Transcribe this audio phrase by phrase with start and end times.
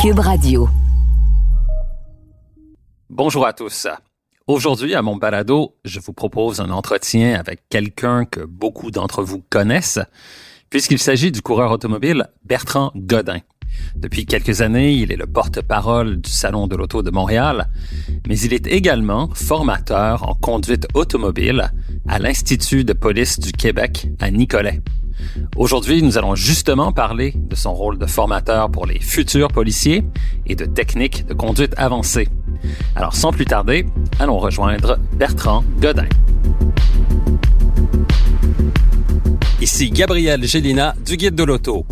[0.00, 0.68] Cube Radio.
[3.10, 3.88] Bonjour à tous.
[4.46, 9.42] Aujourd'hui, à mon balado, je vous propose un entretien avec quelqu'un que beaucoup d'entre vous
[9.50, 9.98] connaissent,
[10.70, 13.40] puisqu'il s'agit du coureur automobile Bertrand Godin.
[13.96, 17.68] Depuis quelques années, il est le porte-parole du Salon de l'Auto de Montréal,
[18.28, 21.72] mais il est également formateur en conduite automobile
[22.06, 24.80] à l'Institut de police du Québec à Nicolet.
[25.56, 30.04] Aujourd'hui, nous allons justement parler de son rôle de formateur pour les futurs policiers
[30.46, 32.28] et de techniques de conduite avancée.
[32.94, 33.86] Alors sans plus tarder,
[34.18, 36.08] allons rejoindre Bertrand Godin.
[39.60, 41.84] Ici Gabriel Gélina du Guide de l'Auto.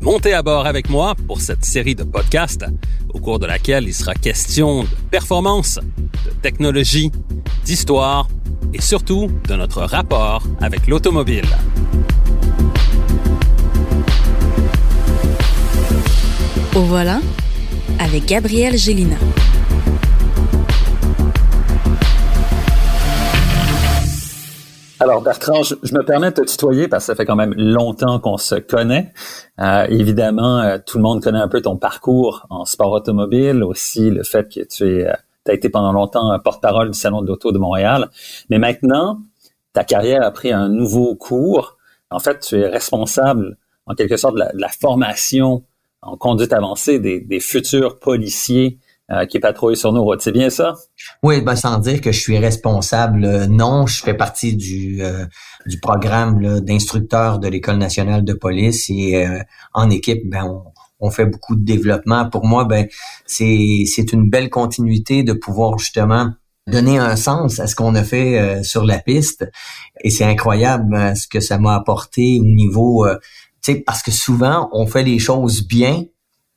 [0.00, 2.66] Montez à bord avec moi pour cette série de podcasts
[3.12, 5.78] au cours de laquelle il sera question de performance,
[6.26, 7.10] de technologie,
[7.64, 8.28] d'histoire
[8.74, 11.46] et surtout de notre rapport avec l'automobile.
[16.76, 17.20] Au voilà
[18.00, 19.14] avec Gabriel Gélina.
[24.98, 28.18] Alors Bertrand, je, me permets de te tutoyer parce que ça fait quand même longtemps
[28.18, 29.12] qu'on se connaît.
[29.60, 34.10] Euh, évidemment, euh, tout le monde connaît un peu ton parcours en sport automobile, aussi
[34.10, 35.12] le fait que tu es, euh,
[35.46, 38.08] as été pendant longtemps porte-parole du Salon de l'Auto de Montréal.
[38.50, 39.20] Mais maintenant,
[39.74, 41.76] ta carrière a pris un nouveau cours.
[42.10, 45.62] En fait, tu es responsable, en quelque sorte, de la, formation
[46.04, 48.78] en conduite avancée des, futurs policiers
[49.10, 50.22] euh, qui patrouille sur nos routes.
[50.22, 50.74] C'est bien ça?
[51.22, 55.26] Oui, ben, sans dire que je suis responsable, euh, non, je fais partie du, euh,
[55.82, 59.26] programme d'instructeurs de l'École nationale de police et
[59.72, 60.62] en équipe, ben,
[61.00, 62.30] on, fait beaucoup de développement.
[62.30, 62.86] Pour moi, ben,
[63.26, 66.30] c'est une belle continuité de pouvoir justement
[66.66, 69.46] donner un sens à ce qu'on a fait sur la piste.
[70.00, 73.18] Et c'est incroyable ce que ça m'a apporté au niveau, tu
[73.72, 76.04] sais, parce que souvent, on fait les choses bien,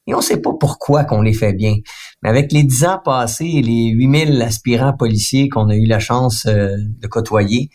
[0.07, 1.75] et on ne sait pas pourquoi qu'on les fait bien.
[2.23, 5.99] Mais avec les dix ans passés et les 8000 aspirants policiers qu'on a eu la
[5.99, 7.69] chance euh, de côtoyer,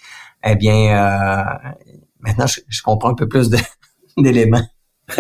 [0.45, 1.71] eh bien, euh,
[2.21, 3.51] maintenant, je, comprends un peu plus
[4.19, 4.67] d'éléments.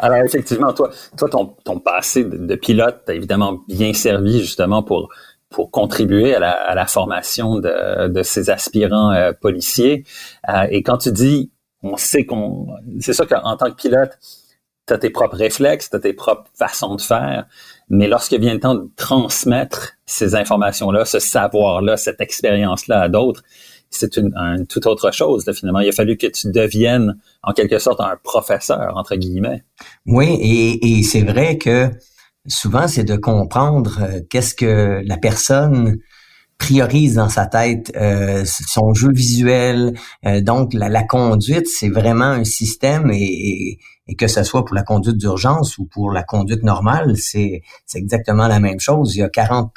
[0.00, 5.10] Alors, effectivement, toi, toi ton, passé de, pilote t'a évidemment bien servi justement pour
[5.50, 10.02] pour contribuer à la, formation de, de, ces aspirants euh, policiers.
[10.70, 11.51] et quand tu dis,
[11.82, 12.68] on sait qu'on,
[13.00, 14.18] c'est ça qu'en tant que pilote,
[14.86, 17.46] tu as tes propres réflexes, tu as tes propres façons de faire,
[17.88, 23.42] mais lorsque vient le temps de transmettre ces informations-là, ce savoir-là, cette expérience-là à d'autres,
[23.90, 24.32] c'est une,
[24.68, 25.44] toute autre chose.
[25.54, 29.64] finalement, il a fallu que tu deviennes en quelque sorte un professeur entre guillemets.
[30.06, 31.90] Oui, et, et c'est vrai que
[32.46, 35.98] souvent c'est de comprendre euh, qu'est-ce que la personne
[36.62, 39.94] priorise dans sa tête euh, son jeu visuel.
[40.24, 44.76] Euh, donc, la, la conduite, c'est vraiment un système et, et, que ce soit pour
[44.76, 47.62] la conduite d'urgence ou pour la conduite normale, c'est
[47.94, 49.16] exactement la même chose.
[49.16, 49.72] Il y a 40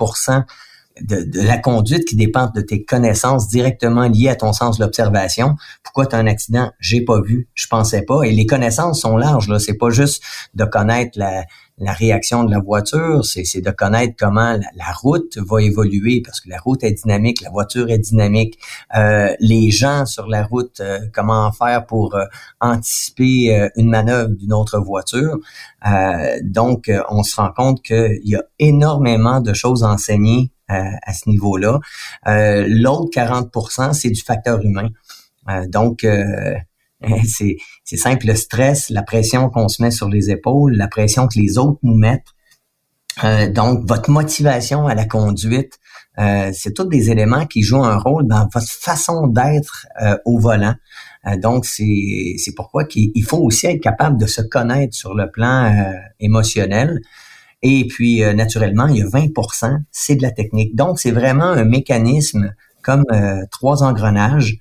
[1.01, 4.83] de, de, la conduite qui dépend de tes connaissances directement liées à ton sens de
[4.83, 5.55] l'observation.
[5.83, 6.71] Pourquoi tu as un accident?
[6.79, 8.21] J'ai pas vu, je pensais pas.
[8.23, 9.49] Et les connaissances sont larges.
[9.49, 11.45] Là, c'est pas juste de connaître la,
[11.77, 16.49] la réaction de la voiture, c'est de connaître comment la, route va évoluer parce que
[16.49, 18.57] la route est dynamique, la voiture est dynamique,
[18.95, 22.23] euh, les gens sur la route, euh, comment faire pour euh,
[22.61, 25.37] anticiper une manœuvre d'une autre voiture.
[26.43, 31.79] donc, on se rend compte qu'il y a énormément de choses enseignées à ce niveau-là.
[32.25, 34.89] L'autre 40% c'est du facteur humain.
[35.67, 36.05] donc,
[37.25, 41.39] c'est simple, le stress, la pression qu'on se met sur les épaules, la pression que
[41.39, 42.35] les autres nous mettent.
[43.23, 45.79] Euh, donc, votre motivation à la conduite,
[46.19, 50.39] euh, c'est tous des éléments qui jouent un rôle dans votre façon d'être euh, au
[50.39, 50.75] volant.
[51.37, 55.73] donc, c'est pourquoi il faut aussi être capable de se connaître sur le plan
[56.19, 57.01] émotionnel.
[57.63, 60.75] Et puis, naturellement, il y a 20% c'est de la technique.
[60.75, 62.53] Donc, c'est vraiment un mécanisme
[62.83, 63.05] comme
[63.49, 64.59] trois engrenages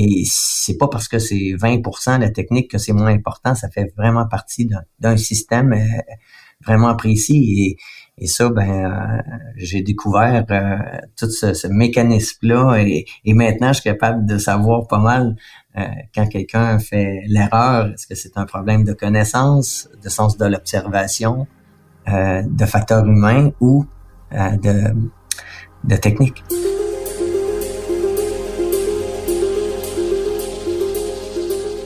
[0.00, 3.56] et c'est pas parce que c'est 20% la technique que c'est moins important.
[3.56, 6.14] Ça fait vraiment partie d'un système euh,
[6.64, 7.76] vraiment précis.
[8.16, 9.22] Et, ça, ben, euh,
[9.56, 10.76] j'ai découvert euh,
[11.16, 12.76] tout ce, mécanisme-là.
[12.78, 15.36] Et, maintenant, je suis capable de savoir pas mal
[16.12, 21.46] quand quelqu'un fait l'erreur, est-ce que c'est un problème de connaissance, de sens de l'observation,
[22.08, 23.86] de facteurs humains ou
[24.32, 26.42] de technique?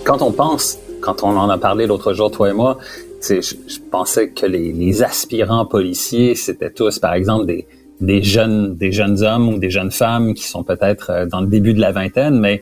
[0.04, 2.78] Quand on pense, quand on en a parlé l'autre jour, toi et moi,
[3.22, 7.68] je, je pensais que les, les aspirants policiers, c'était tous, par exemple, des,
[8.00, 11.46] des jeunes, des jeunes hommes ou des jeunes femmes qui sont peut-être euh, dans le
[11.46, 12.60] début de la vingtaine, mais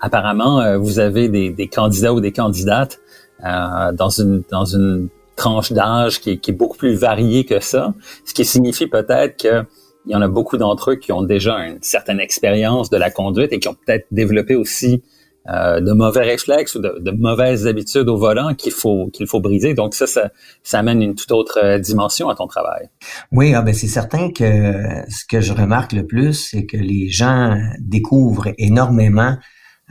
[0.00, 3.00] apparemment, euh, vous avez des, des candidats ou des candidates
[3.44, 7.94] euh, dans une dans une tranche d'âge qui, qui, est beaucoup plus variée que ça,
[8.24, 9.64] ce qui signifie peut-être que
[10.04, 13.10] il y en a beaucoup d'entre eux qui ont déjà une certaine expérience de la
[13.12, 15.04] conduite et qui ont peut-être développé aussi
[15.48, 19.74] euh, de mauvais réflexes ou de, mauvaises habitudes au volant qu'il faut qu'il faut briser.
[19.74, 20.30] Donc ça, ça,
[20.62, 22.88] ça amène une toute autre euh, dimension à ton travail.
[23.32, 27.08] Oui, ah ben c'est certain que ce que je remarque le plus, c'est que les
[27.08, 29.36] gens découvrent énormément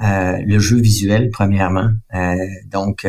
[0.02, 1.90] euh, le jeu visuel, premièrement.
[2.68, 3.06] donc,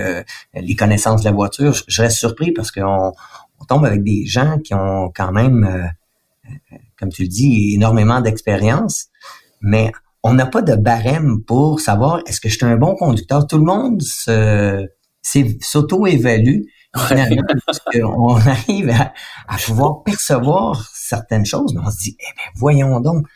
[0.52, 1.74] les connaissances de la voiture.
[1.86, 3.12] Je reste surpris parce qu'on
[3.60, 5.90] on tombe avec des gens qui ont quand même,
[6.98, 9.06] comme tu le dis, énormément d'expérience,
[9.60, 9.92] mais
[10.22, 13.46] on n'a pas de barème pour savoir est-ce que je suis un bon conducteur.
[13.46, 14.86] Tout le monde se,
[15.60, 16.62] s'auto-évalue.
[18.04, 23.26] on arrive à, pouvoir percevoir certaines choses, mais on se dit, eh bien, voyons donc,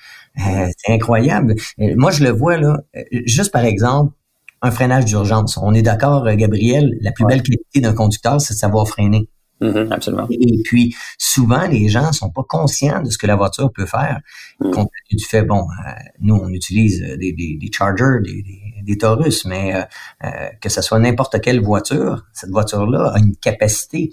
[0.47, 1.55] euh, c'est incroyable.
[1.81, 4.12] Euh, moi, je le vois là, euh, juste par exemple,
[4.61, 5.56] un freinage d'urgence.
[5.56, 9.29] On est d'accord, Gabriel, la plus belle qualité d'un conducteur, c'est de savoir freiner.
[9.61, 10.26] Mm-hmm, absolument.
[10.31, 14.20] Et puis, souvent, les gens sont pas conscients de ce que la voiture peut faire.
[14.61, 14.70] Mm.
[14.70, 18.44] Compte tenu du fait, bon, euh, nous, on utilise des, des, des Chargers, des,
[18.82, 19.82] des, Taurus, mais euh,
[20.25, 24.11] euh, que ce soit n'importe quelle voiture, cette voiture-là a une capacité.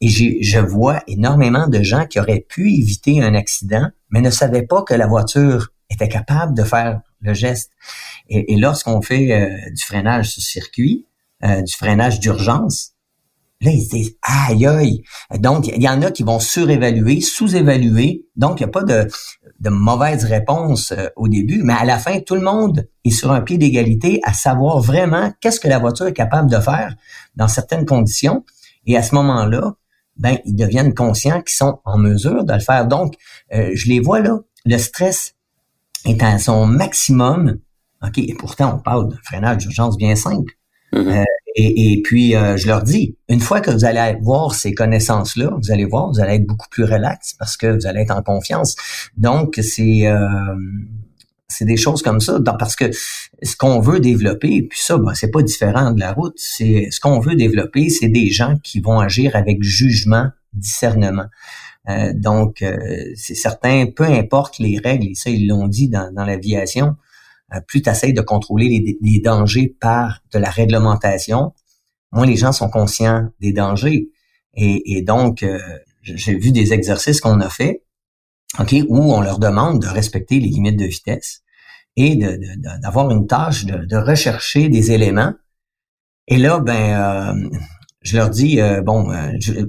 [0.00, 4.66] Et je vois énormément de gens qui auraient pu éviter un accident, mais ne savaient
[4.66, 7.70] pas que la voiture était capable de faire le geste.
[8.28, 11.06] Et, et lorsqu'on fait du freinage sur circuit,
[11.40, 12.91] du freinage d'urgence,
[13.62, 15.02] Là, ils se disent, aïe, aïe.
[15.38, 18.26] Donc, il y en a qui vont surévaluer, sous-évaluer.
[18.34, 19.08] Donc, il n'y a pas de,
[19.60, 23.30] de mauvaise réponse euh, au début, mais à la fin, tout le monde est sur
[23.30, 26.94] un pied d'égalité à savoir vraiment qu'est-ce que la voiture est capable de faire
[27.36, 28.44] dans certaines conditions.
[28.86, 29.74] Et à ce moment-là,
[30.16, 32.86] ben, ils deviennent conscients qu'ils sont en mesure de le faire.
[32.86, 33.14] Donc,
[33.54, 35.34] euh, je les vois là, le stress
[36.04, 37.58] est à son maximum.
[38.02, 40.52] OK, et pourtant, on parle d'un freinage d'urgence bien simple.
[40.92, 41.20] Mm-hmm.
[41.20, 41.24] Euh,
[41.54, 45.70] et, puis, euh, je leur dis, une fois que vous allez voir ces connaissances-là, vous
[45.70, 48.74] allez voir, vous allez être beaucoup plus relax parce que vous allez être en confiance.
[49.18, 50.26] Donc, c'est euh,
[51.48, 52.38] c'est des choses comme ça.
[52.58, 56.34] parce que ce qu'on veut développer, puis ça, ben, c'est pas différent de la route.
[56.36, 61.26] C'est ce qu'on veut développer, c'est des gens qui vont agir avec jugement, discernement.
[61.90, 62.64] Euh, donc,
[63.16, 67.11] c'est certain, peu importe les règles, et ça, ils l'ont dit dans, dans l'aviation, euh,
[67.60, 71.52] plus tu essaies de contrôler les, dangers par de la réglementation,
[72.12, 74.08] moins les gens sont conscients des dangers.
[74.54, 75.58] Et, donc, euh,
[76.02, 77.84] j'ai vu des exercices qu'on a fait,
[78.58, 81.42] ok, où on leur demande de respecter les limites de vitesse
[81.96, 82.16] et
[82.82, 85.32] d'avoir une tâche de, rechercher des éléments.
[86.28, 87.58] Et là, ben, euh,
[88.02, 89.10] je leur dis, bon,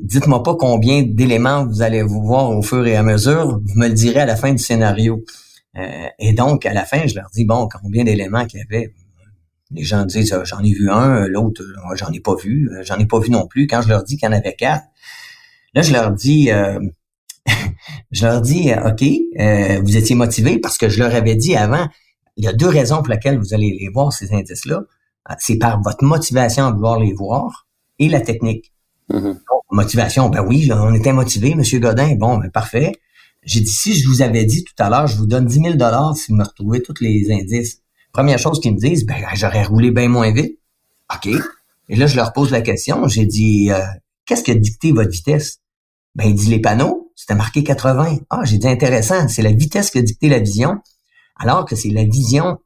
[0.01, 3.87] dites-moi pas combien d'éléments vous allez vous voir au fur et à mesure, vous me
[3.87, 5.23] le direz à la fin du scénario.
[5.77, 8.93] Euh, et donc, à la fin, je leur dis, bon, combien d'éléments qu'il y avait?
[9.71, 12.83] Les gens disent, ah, j'en ai vu un, l'autre, euh, j'en ai pas vu, euh,
[12.83, 13.65] j'en ai pas vu non plus.
[13.65, 14.85] Quand je leur dis qu'il y en avait quatre,
[15.73, 16.49] là, je leur dis,
[18.11, 19.03] je leur dis, OK,
[19.81, 21.87] vous étiez motivés parce que je leur avais dit avant,
[22.37, 24.81] il y a deux raisons pour lesquelles vous allez les voir, ces indices-là.
[25.39, 27.67] C'est par votre motivation à vouloir les voir
[27.97, 28.71] et la technique.
[29.09, 29.37] Mm-hmm.
[29.71, 32.15] motivation, ben oui, on était motivés, Monsieur Godin.
[32.15, 32.93] Bon, ben parfait.
[33.45, 35.73] J'ai dit, si je vous avais dit tout à l'heure, je vous donne 10 000
[35.73, 37.81] dollars si vous me retrouvez tous les indices.
[38.11, 40.59] Première chose qu'ils me disent, ben, j'aurais roulé bien moins vite.
[41.13, 41.29] OK.
[41.89, 43.07] Et là, je leur pose la question.
[43.07, 43.79] J'ai dit, euh,
[44.25, 45.59] qu'est-ce qui a dicté votre vitesse?
[46.15, 47.11] Ben, il dit les panneaux.
[47.15, 48.19] C'était marqué 80.
[48.29, 49.27] Ah, j'ai dit intéressant.
[49.27, 50.77] C'est la vitesse qui a dicté la vision.
[51.35, 52.59] Alors que c'est la vision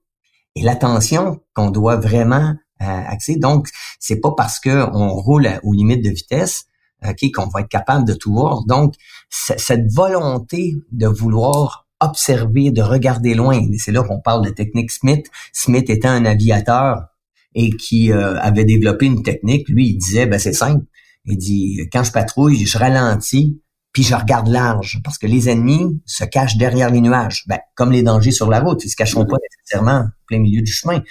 [0.56, 3.38] et l'attention qu'on doit vraiment euh, axer.
[3.38, 3.70] Donc,
[4.00, 6.66] c'est pas parce qu'on roule aux limites de vitesse
[7.06, 8.66] OK, qu'on va être capable de tout voir.
[8.66, 8.96] Donc,
[9.30, 15.28] cette volonté de vouloir observer, de regarder loin, c'est là qu'on parle de technique Smith.
[15.54, 17.08] Smith étant un aviateur
[17.56, 20.86] et qui euh, avait développé une technique, lui, il disait, ben c'est simple.
[21.26, 23.60] Il dit, quand je patrouille, je ralentis,
[23.98, 27.46] puis je regarde large, parce que les ennemis se cachent derrière les nuages.
[27.48, 30.62] Ben, comme les dangers sur la route, ils se cacheront pas nécessairement en plein milieu
[30.62, 31.02] du chemin.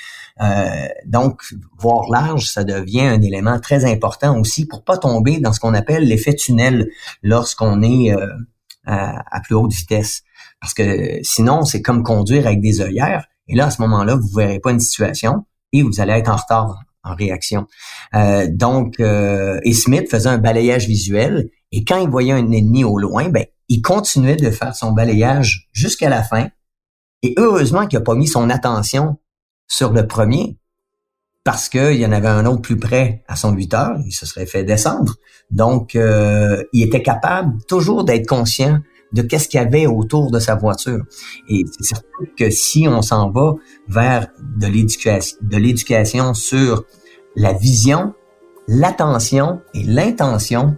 [0.41, 1.43] Euh, donc,
[1.77, 5.75] voir large, ça devient un élément très important aussi pour pas tomber dans ce qu'on
[5.75, 6.89] appelle l'effet tunnel
[7.25, 8.29] lorsqu'on est euh,
[8.85, 10.23] à, plus haute vitesse.
[10.61, 13.27] Parce que sinon, c'est comme conduire avec des œillères.
[13.49, 15.45] Et là, à ce moment-là, vous verrez pas une situation.
[15.73, 17.67] et vous allez être en retard en réaction.
[18.15, 22.85] Euh, donc, euh, et Smith faisait un balayage visuel et quand il voyait un ennemi
[22.85, 26.49] au loin, ben, il continuait de faire son balayage jusqu'à la fin.
[27.23, 29.19] Et heureusement qu'il n'a pas mis son attention
[29.69, 30.57] sur le premier
[31.45, 34.25] parce qu'il y en avait un autre plus près à son 8 heures, il se
[34.25, 35.17] serait fait descendre.
[35.51, 38.81] Donc, euh, il était capable toujours d'être conscient
[39.13, 41.05] de qu'est-ce qu'il y avait autour de sa voiture.
[41.51, 43.53] Et c'est certain que si on s'en va
[43.87, 46.85] vers de l'éducation, de l'éducation sur
[47.37, 48.15] la vision,
[48.67, 50.75] l'attention et l'intention,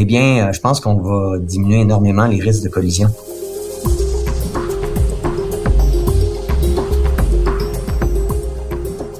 [0.00, 3.08] eh bien, euh, je pense qu'on va diminuer énormément les risques de collision.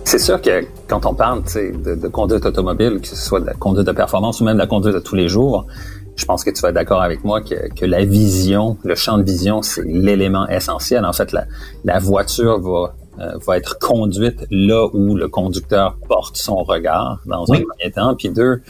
[0.04, 3.54] C'est sûr que quand on parle de, de conduite automobile, que ce soit de la
[3.54, 5.66] conduite de performance ou même de la conduite de tous les jours,
[6.14, 9.18] je pense que tu vas être d'accord avec moi que, que, la vision, le champ
[9.18, 11.04] de vision, c'est l'élément essentiel.
[11.04, 11.46] En fait, la,
[11.84, 17.42] la voiture va, euh, va être conduite là où le conducteur porte son regard dans
[17.52, 18.14] un premier temps.
[18.16, 18.62] Puis deux,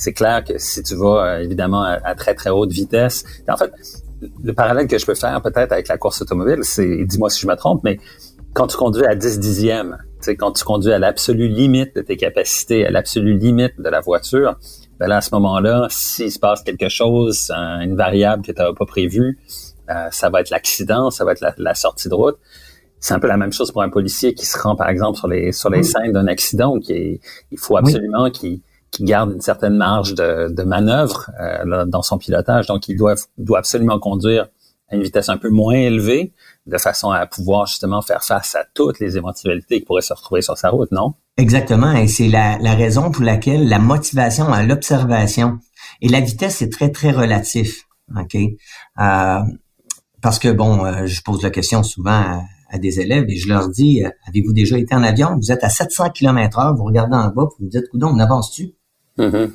[0.00, 3.70] c'est clair que si tu vas euh, évidemment à, très très haute vitesse, en fait,
[4.42, 7.46] le parallèle que je peux faire peut-être avec la course automobile, c'est, dis-moi si je
[7.46, 7.98] me trompe, mais
[8.54, 9.98] quand tu conduis à 10 dixièmes,
[10.38, 14.56] quand tu conduis à l'absolue limite de tes capacités, à l'absolue limite de la voiture,
[14.98, 18.74] ben là, à ce moment-là, s'il se passe quelque chose, une variable que tu n'avais
[18.74, 19.38] pas prévue,
[19.90, 22.38] euh, ça va être l'accident, ça va être la, sortie de route.
[23.00, 25.28] C'est un peu la même chose pour un policier qui se rend, par exemple, sur
[25.28, 28.60] les sur les scènes d'un accident, qui il faut absolument qu'il
[29.00, 32.66] garde une certaine marge de, de manœuvre euh, dans son pilotage.
[32.66, 34.48] Donc, il doit, doit absolument conduire
[34.90, 36.32] à une vitesse un peu moins élevée,
[36.66, 40.42] de façon à pouvoir justement faire face à toutes les éventualités qui pourraient se retrouver
[40.42, 41.14] sur sa route, non?
[41.36, 45.58] Exactement, et c'est la, raison pour laquelle la motivation à l'observation
[46.02, 48.34] et la vitesse est très, très relatif, OK?
[48.34, 49.40] Euh,
[50.20, 53.68] parce que, bon, euh, je pose la question souvent à, des élèves et je leur
[53.68, 55.36] dis, euh, avez-vous déjà été en avion?
[55.36, 58.18] Vous êtes à 700 km heure, vous regardez en bas, vous vous dites, coudon, on
[58.18, 58.74] avance-tu?
[59.20, 59.50] Mm-hmm.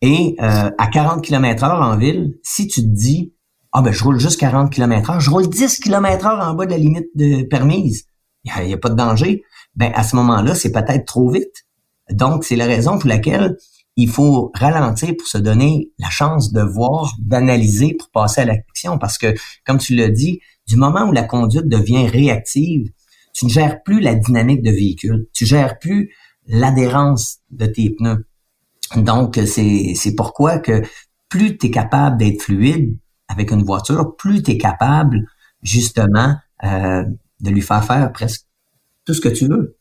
[0.00, 3.34] Et à 40 km heure en ville, si tu te dis,
[3.72, 6.66] ah ben je roule juste 40 km heure, je roule 10 km heure en bas
[6.66, 8.04] de la limite de permise.
[8.44, 9.42] Il n'y a, pas de danger.
[9.74, 11.66] Ben à ce moment-là, c'est peut-être trop vite.
[12.10, 13.56] Donc, c'est la raison pour laquelle
[13.96, 18.96] il faut ralentir pour se donner la chance de voir, d'analyser pour passer à l'action.
[18.98, 19.34] Parce que,
[19.66, 22.90] comme tu l'as dit, du moment où la conduite devient réactive,
[23.34, 26.14] tu ne gères plus la dynamique de véhicule, tu gères plus
[26.46, 28.26] l'adhérence de tes pneus.
[28.96, 30.82] Donc, c'est pourquoi que
[31.28, 32.96] plus tu es capable d'être fluide,
[33.28, 35.26] avec une voiture, plus tu es capable
[35.62, 37.04] justement euh,
[37.40, 38.46] de lui faire faire presque
[39.04, 39.76] tout ce que tu veux.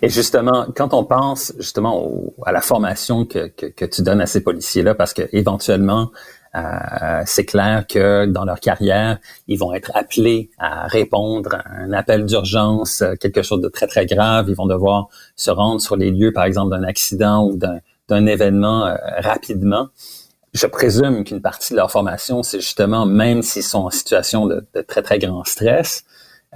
[0.00, 2.10] Et justement, quand on pense justement
[2.46, 6.10] à la formation que, que, tu donnes à ces policiers-là, parce que éventuellement,
[6.54, 11.92] euh, c'est clair que dans leur carrière, ils vont être appelés à répondre à un
[11.92, 14.46] appel d'urgence, quelque chose de très très grave.
[14.48, 17.80] Ils vont devoir se rendre sur les lieux, par exemple, d'un accident ou d'un
[18.26, 19.88] événement euh, rapidement
[20.54, 24.66] je présume qu'une partie de leur formation, c'est justement, même s'ils sont en situation de,
[24.86, 26.04] très, très grand stress,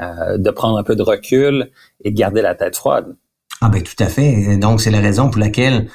[0.00, 1.70] euh, de prendre un peu de recul
[2.02, 3.16] et de garder la tête froide.
[3.60, 4.56] Ah ben tout à fait.
[4.56, 5.88] Donc, c'est la raison pour laquelle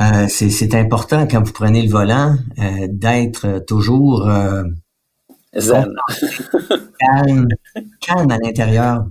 [0.00, 4.28] euh, c'est important quand vous prenez le volant euh, d'être toujours
[5.56, 5.94] zen,
[6.98, 7.48] calme,
[8.00, 9.06] calme à l'intérieur.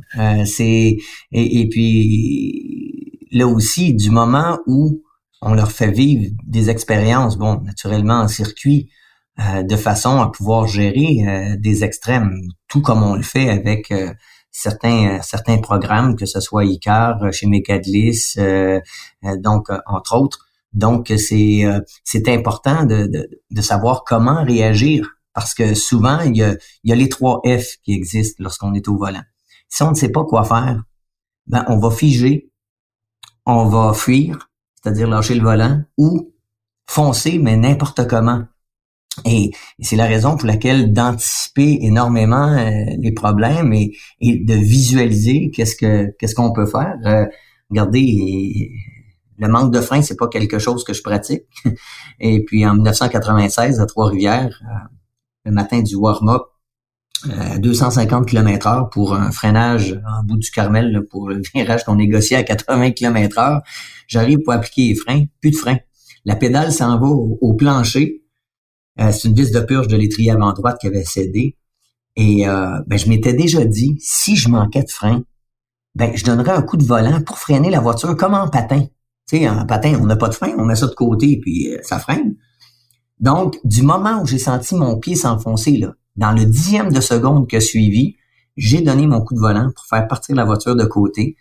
[0.46, 0.98] c'est
[1.32, 5.02] et, et, puis là aussi du moment où
[5.46, 8.90] on leur fait vivre des expériences, bon, naturellement en circuit,
[9.40, 13.92] euh, de façon à pouvoir gérer euh, des extrêmes, tout comme on le fait avec
[13.92, 14.14] euh,
[14.52, 18.36] certains certains programmes, que ce soit ICAR, chez Mecadlis,
[19.40, 20.46] donc entre autres.
[20.74, 21.64] Donc c'est
[22.04, 23.10] c'est important de,
[23.50, 27.42] de, savoir comment réagir parce que souvent il y a, il y a les trois
[27.46, 29.24] F qui existent lorsqu'on est au volant.
[29.70, 30.84] Si on ne sait pas quoi faire,
[31.48, 32.52] ben on va figer,
[33.48, 34.52] on va fuir,
[34.84, 36.34] c'est-à-dire lâcher le volant, ou
[36.88, 38.44] foncer, mais n'importe comment.
[39.26, 45.76] Et, c'est la raison pour laquelle d'anticiper énormément euh, les problèmes et, de visualiser qu'est-ce
[45.76, 46.96] que qu'est-ce qu'on peut faire.
[47.06, 47.26] Euh,
[47.70, 48.72] regardez,
[49.38, 51.44] le manque de frein, c'est pas quelque chose que je pratique.
[52.20, 54.88] Et puis en 1996 à Trois-Rivières, euh,
[55.46, 56.44] le matin du warm-up,
[57.32, 61.96] à 250 km heure pour un freinage en bout du Carmel pour le virage qu'on
[61.96, 63.62] négociait à 80 km heure.
[64.08, 65.78] J'arrive pour appliquer les freins, plus de frein.
[66.26, 68.24] La pédale s'en va au, plancher.
[69.00, 71.58] Euh, c'est une vis de purge de l'étrier avant droite qui avait cédé.
[72.16, 75.24] Et euh, ben, je m'étais déjà dit, si je manquais de frein,
[75.96, 78.82] ben, je donnerais un coup de volant pour freiner la voiture comme en patin.
[79.28, 81.74] Tu sais, en patin, on n'a pas de frein, on met ça de côté puis
[81.74, 82.36] euh, ça freine.
[83.20, 87.48] Donc, du moment où j'ai senti mon pied s'enfoncer, là, dans le dixième de seconde
[87.48, 88.18] qui a suivi,
[88.56, 91.36] j'ai donné mon coup de volant pour faire partir la voiture de côté.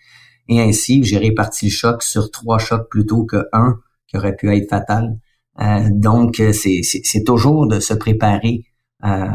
[0.48, 4.54] Et ainsi, j'ai réparti le choc sur trois chocs plutôt que un qui aurait pu
[4.54, 5.18] être fatal.
[5.60, 8.64] Euh, donc, c'est toujours de se préparer
[9.04, 9.26] euh,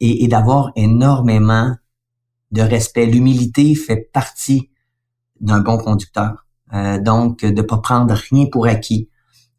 [0.00, 1.74] et, d'avoir énormément
[2.52, 3.06] de respect.
[3.06, 4.70] L'humilité fait partie
[5.40, 6.46] d'un bon conducteur.
[6.72, 9.08] Euh, donc, de pas prendre rien pour acquis.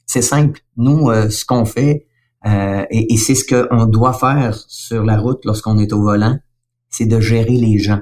[0.06, 0.62] C'est simple.
[0.77, 2.08] Nous, euh, ce qu'on fait,
[2.46, 6.38] euh, et, et c'est ce qu'on doit faire sur la route lorsqu'on est au volant,
[6.89, 8.01] c'est de gérer les gens.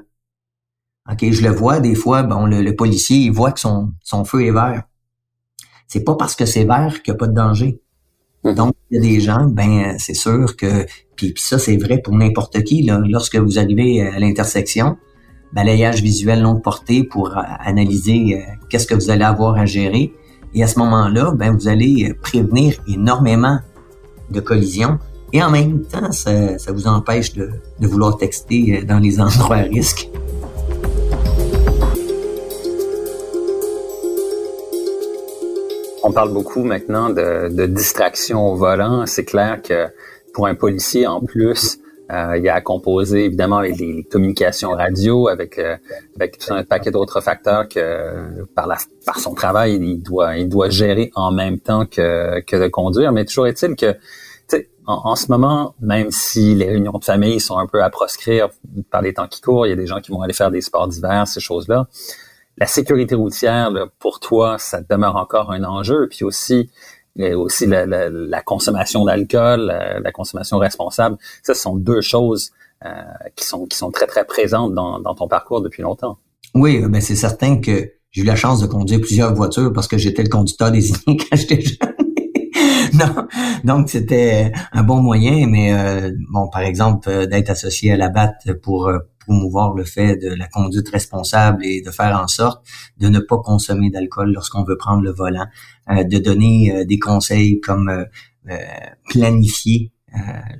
[1.11, 4.45] OK, je le vois des fois, bon, le, policier, il voit que son, son feu
[4.45, 4.83] est vert.
[5.87, 7.79] C'est pas parce que c'est vert qu'il n'y a pas de danger.
[8.43, 8.55] Mm-hmm.
[8.55, 12.15] Donc, il y a des gens, ben, c'est sûr que, puis, ça, c'est vrai pour
[12.15, 14.97] n'importe qui, là, lorsque vous arrivez à l'intersection,
[15.53, 20.11] balayage visuel longue portée pour analyser euh, qu'est-ce que vous allez avoir à gérer.
[20.55, 23.59] Et à ce moment-là, ben, vous allez prévenir énormément
[24.29, 24.99] de collisions
[25.33, 30.09] et en même temps, ça, vous empêche de, vouloir texter dans les endroits à risque.
[36.03, 39.05] On parle beaucoup maintenant de, de distraction au volant.
[39.07, 39.87] C'est clair que
[40.33, 41.79] pour un policier, en plus,
[42.11, 45.75] euh, il a à composer évidemment avec les, communications radio, avec, euh,
[46.15, 50.69] avec un paquet d'autres facteurs que par, la, par son travail, il doit, il doit
[50.69, 53.11] gérer en même temps que, que de conduire.
[53.11, 53.95] Mais toujours est-il que
[54.87, 58.49] en, en, ce moment, même si les réunions de famille sont un peu à proscrire
[58.91, 60.61] par les temps qui courent, il y a des gens qui vont aller faire des
[60.61, 61.87] sports d'hiver, ces choses-là.
[62.57, 66.07] La sécurité routière, pour toi, ça demeure encore un enjeu.
[66.07, 66.69] Puis aussi,
[67.17, 71.17] et aussi la, la, la consommation d'alcool, la, consommation responsable.
[71.43, 72.51] Ça, ce sont deux choses
[72.85, 72.89] euh,
[73.35, 76.17] qui sont qui sont très très présentes dans, dans ton parcours depuis longtemps.
[76.53, 79.97] Oui, ben c'est certain que j'ai eu la chance de conduire plusieurs voitures parce que
[79.97, 81.95] j'étais le conducteur désigné quand j'étais jeune.
[83.63, 88.09] donc c'était un bon moyen, mais euh, bon, par exemple, euh, d'être associé à la
[88.09, 92.65] BAT pour euh, promouvoir le fait de la conduite responsable et de faire en sorte
[92.97, 95.47] de ne pas consommer d'alcool lorsqu'on veut prendre le volant,
[95.89, 98.57] euh, de donner euh, des conseils comme euh,
[99.09, 99.91] planifier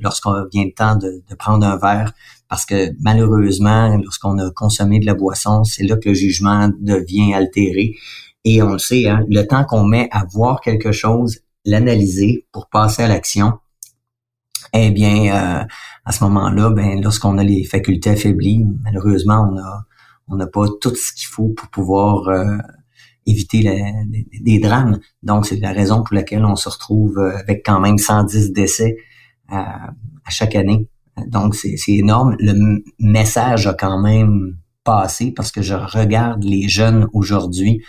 [0.02, 2.12] lorsqu'on vient le temps de, prendre un verre,
[2.50, 7.34] parce que malheureusement, lorsqu'on a consommé de la boisson, c'est là que le jugement devient
[7.34, 7.96] altéré.
[8.44, 12.68] Et on le sait, hein, le temps qu'on met à voir quelque chose, l'analyser pour
[12.68, 13.54] passer à l'action,
[14.74, 15.68] eh bien,
[16.06, 19.86] à ce moment-là, ben, lorsqu'on a les facultés affaiblies, malheureusement, on a
[20.28, 22.58] on n'a pas tout ce qu'il faut pour pouvoir euh,
[23.26, 23.82] éviter
[24.42, 25.00] des drames.
[25.24, 28.98] Donc, c'est la raison pour laquelle on se retrouve euh, avec quand même 110 décès
[29.52, 30.88] euh, à chaque année.
[31.28, 32.36] Donc, c'est énorme.
[32.40, 37.82] Le message a quand même passé parce que je regarde les jeunes aujourd'hui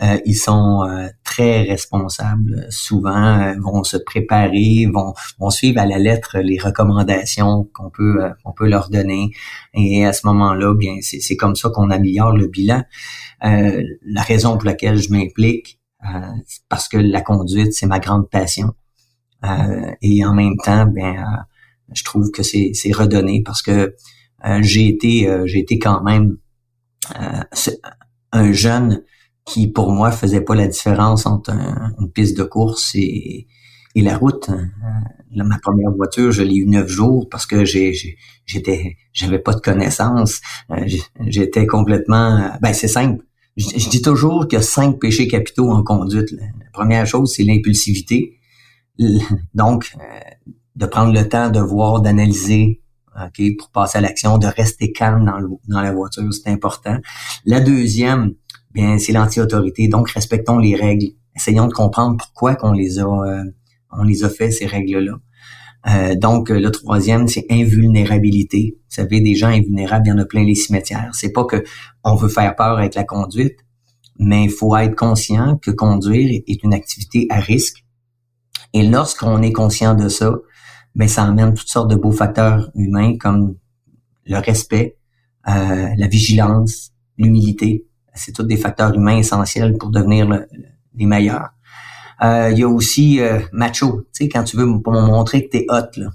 [0.00, 2.66] euh, ils sont euh, très responsables.
[2.70, 8.30] Souvent, euh, vont se préparer, vont, vont suivre à la lettre les recommandations qu'on peut
[8.44, 9.30] qu'on peut leur donner.
[9.74, 12.82] Et à ce moment-là, bien, c'est comme ça qu'on améliore le bilan.
[13.42, 15.80] la raison pour laquelle je m'implique,
[16.68, 18.74] parce que la conduite, c'est ma grande passion.
[20.02, 21.24] et en même temps, bien,
[21.92, 23.94] je trouve que c'est redonné parce que
[24.60, 26.38] j'ai été j'ai été quand même
[28.32, 29.02] un jeune
[29.48, 31.52] qui pour moi faisait pas la différence entre
[31.98, 33.46] une piste de course et,
[33.94, 34.48] et la route.
[34.48, 34.70] Hein.
[35.34, 40.40] ma première voiture, je l'ai eu neuf jours parce que j'étais, j'avais pas de connaissances.
[40.70, 40.86] Euh,
[41.26, 43.24] j'étais complètement, ben c'est simple.
[43.56, 46.30] Je, dis toujours qu'il y a cinq péchés capitaux en conduite.
[46.30, 48.38] La première chose, c'est l'impulsivité.
[49.54, 50.20] Donc, euh,
[50.76, 52.80] de prendre le temps de voir, d'analyser,
[53.16, 56.98] ok, pour passer à l'action, de rester calme dans, le, dans la voiture, c'est important.
[57.44, 58.34] La deuxième,
[58.72, 59.88] bien c'est l'anti-autorité.
[59.88, 61.08] Donc respectons les règles.
[61.36, 63.44] Essayons de comprendre pourquoi qu'on les a euh,
[63.90, 65.14] on les a fait ces règles-là.
[65.88, 68.76] Euh, donc le troisième c'est invulnérabilité.
[68.76, 71.10] Vous savez des gens invulnérables, il y en a plein les cimetières.
[71.12, 71.64] C'est pas que
[72.04, 73.58] on veut faire peur avec la conduite,
[74.18, 77.84] mais il faut être conscient que conduire est une activité à risque.
[78.74, 80.34] Et lorsqu'on est conscient de ça,
[80.94, 83.56] ben ça amène toutes sortes de beaux facteurs humains comme
[84.26, 84.98] le respect,
[85.48, 90.28] euh, la vigilance, l'humilité c'est tous des facteurs humains essentiels pour devenir
[90.94, 91.50] les meilleurs.
[92.22, 95.50] Euh, il y a aussi euh, macho, tu sais, quand tu veux me montrer que
[95.50, 96.10] t'es hot, là.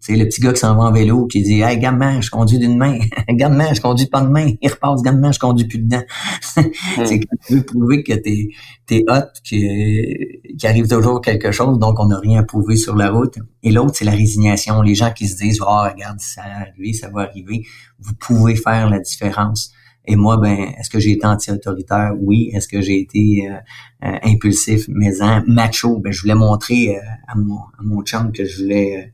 [0.00, 2.30] Tu sais, le petit gars qui s'en va en vélo, qui dit «Hey, gamin, je
[2.30, 2.98] conduis d'une main.
[3.30, 6.02] gamin, je conduis pas de main.» Il repasse «Gamin, je conduis plus dedans.
[6.40, 8.48] c'est quand tu veux prouver que t'es
[8.90, 13.10] es hot, qu'il arrive toujours quelque chose, donc on n'a rien à prouver sur la
[13.10, 13.38] route.
[13.64, 14.82] Et l'autre, c'est la résignation.
[14.82, 17.64] Les gens qui se disent «Oh, regarde, ça va arriver, ça va arriver.»
[17.98, 19.72] Vous pouvez faire la différence.
[20.10, 22.14] Et moi, ben, est-ce que j'ai été anti-autoritaire?
[22.18, 22.50] Oui.
[22.54, 25.98] Est-ce que j'ai été euh, euh, impulsif, maison, macho?
[25.98, 29.12] Ben, je voulais montrer euh, à, mon, à mon chum que je voulais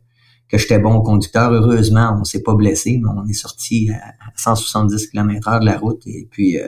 [0.48, 1.50] que j'étais bon conducteur.
[1.50, 5.78] Heureusement, on s'est pas blessé, mais on est sorti à 170 km heure de la
[5.78, 6.58] route et puis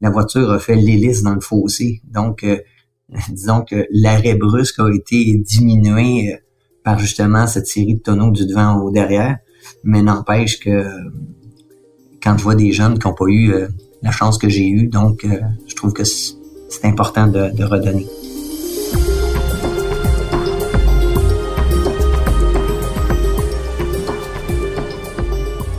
[0.00, 2.02] la voiture a fait l'hélice dans le fossé.
[2.04, 2.46] Donc,
[3.30, 6.38] disons que l'arrêt brusque a été diminué
[6.84, 9.38] par justement cette série de tonneaux du devant au derrière.
[9.82, 10.84] Mais n'empêche que
[12.22, 13.52] quand je vois des jeunes qui n'ont pas eu
[14.02, 15.26] la chance que j'ai eue, donc
[15.66, 18.06] je trouve que c'est important de, redonner.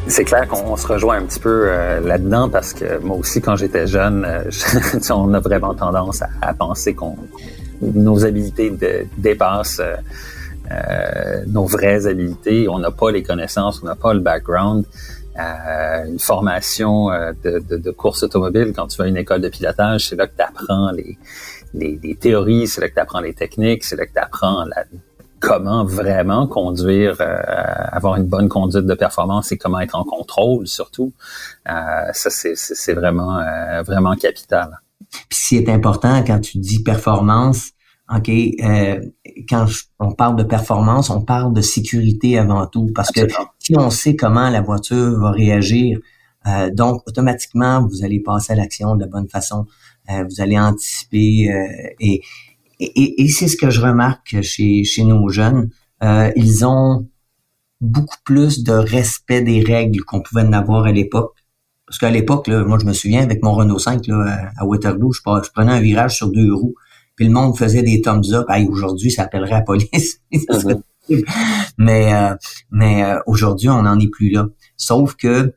[0.07, 3.55] C'est clair qu'on se rejoint un petit peu euh, là-dedans parce que moi aussi, quand
[3.55, 4.43] j'étais jeune, euh,
[5.09, 7.15] on a vraiment tendance à, penser qu'on
[7.81, 8.71] nos habilités
[9.17, 12.69] dépassent euh, nos vraies habilités.
[12.69, 14.85] On n'a pas les connaissances, on n'a pas le background.
[15.35, 17.09] Une formation
[17.43, 20.27] de, de, de, course automobile, quand tu vas à une école de pilotage, c'est là
[20.27, 21.17] que tu apprends les,
[21.73, 24.63] les, les, théories, c'est là que tu apprends les techniques, c'est là que tu apprends
[24.65, 24.83] la,
[25.43, 27.35] comment vraiment conduire, euh,
[27.91, 31.11] avoir une bonne conduite de performance et comment être en contrôle surtout.
[31.69, 31.73] Euh,
[32.13, 34.79] ça, c'est vraiment, euh, vraiment capital.
[35.29, 37.71] Puis ce qui est important quand tu dis performance,
[38.15, 38.29] OK,
[39.49, 39.65] quand
[39.99, 43.21] on parle de performance, on parle de sécurité avant tout, parce que
[43.59, 45.99] si on sait comment la voiture va réagir,
[46.73, 49.65] donc automatiquement, vous allez passer à l'action de la bonne façon,
[50.07, 51.49] vous allez anticiper
[51.99, 55.69] et, et, c'est ce que je remarque chez, chez nos jeunes.
[56.03, 57.07] Euh, ils ont
[57.81, 61.35] beaucoup plus de respect des règles qu'on pouvait en avoir à l'époque.
[61.85, 65.21] Parce qu'à l'époque, moi, je me souviens, avec mon Renault 5 là, à Waterloo, je,
[65.21, 66.75] prenais un virage sur deux roues,
[67.15, 68.47] puis le monde faisait des thumbs up.
[68.69, 70.19] aujourd'hui, ça appellerait la police.
[71.09, 71.73] Mm-hmm.
[71.77, 72.33] mais euh,
[72.71, 74.47] mais euh, aujourd'hui, on n'en est plus là.
[74.77, 75.53] Sauf que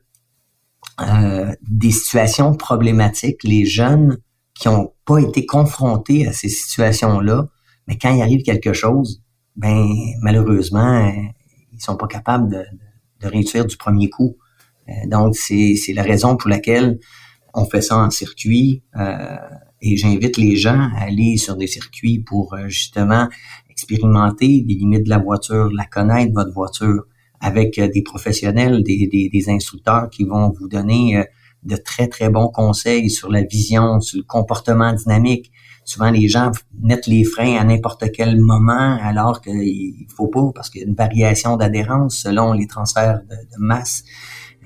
[1.61, 4.17] des situations problématiques, les jeunes
[4.55, 7.47] qui ont pas été confrontés à ces situations-là,
[7.87, 9.23] mais quand il arrive quelque chose,
[9.55, 9.87] ben
[10.21, 11.09] malheureusement,
[11.71, 12.65] ils sont pas capables de,
[13.21, 14.35] de réussir du premier coup.
[14.89, 16.99] Euh, donc c'est la raison pour laquelle
[17.53, 18.83] on fait ça en circuit.
[19.83, 23.27] Euh, et j'invite les gens à aller sur des circuits pour euh, justement
[23.69, 27.03] expérimenter des limites de la voiture, la connaître votre voiture
[27.39, 31.23] avec des professionnels, des, des, des instructeurs qui vont vous donner
[31.63, 35.51] de très, très bons conseils sur la vision, sur le comportement dynamique.
[35.85, 40.69] Souvent, les gens mettent les freins à n'importe quel moment, alors qu'il faut pas, parce
[40.69, 44.03] qu'il y a une variation d'adhérence selon les transferts de, masse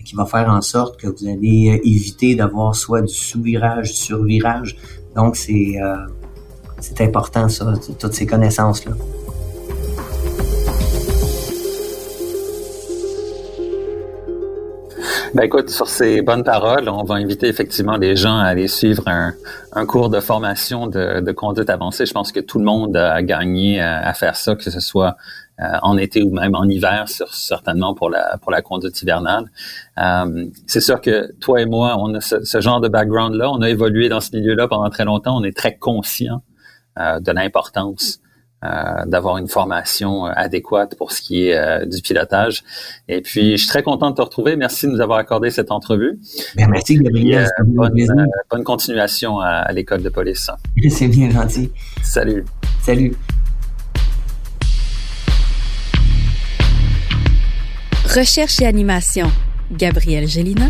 [0.04, 4.78] qui va faire en sorte que vous allez éviter d'avoir soit du sous-virage, du sur-virage.
[5.16, 5.96] Donc, c'est euh,
[7.00, 8.94] important, ça, toutes ces connaissances-là.
[15.34, 19.08] Ben écoute, sur ces bonnes paroles, on va inviter effectivement les gens à aller suivre
[19.08, 22.06] un, cours de formation de, conduite avancée.
[22.06, 25.16] Je pense que tout le monde a gagné à, faire ça, que ce soit
[25.62, 29.46] euh, en été ou même en hiver, sur, certainement pour la pour la conduite hivernale.
[30.00, 33.70] Euh, c'est sûr que toi et moi, on a ce, genre de background-là, on a
[33.70, 36.44] évolué dans ce milieu-là pendant très longtemps, on est très conscient
[37.00, 38.20] euh, de l'importance
[38.64, 42.64] euh, d'avoir une formation euh, adéquate pour ce qui est euh, du pilotage.
[43.08, 44.56] Et puis, je suis très content de te retrouver.
[44.56, 46.20] Merci de nous avoir accordé cette entrevue.
[46.56, 47.50] Bien, merci, Gabriel.
[47.66, 50.52] bonne, bonne, continuation à, l'école de police.
[50.90, 51.72] C'est bien gentil.
[52.04, 52.46] Salut.
[52.84, 53.16] Salut.
[58.16, 59.32] Recherche et animation,
[59.72, 60.68] Gabriel Gélina.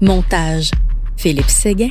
[0.00, 0.72] Montage,
[1.16, 1.90] Philippe Séguin.